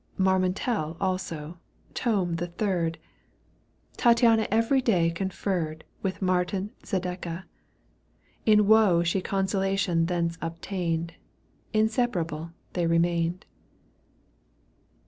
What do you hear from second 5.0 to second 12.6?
conferred With Martin Zadeka. In woe She consolation thence obtained— Inseparable